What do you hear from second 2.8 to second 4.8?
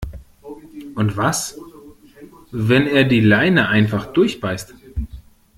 er die Leine einfach durchbeißt?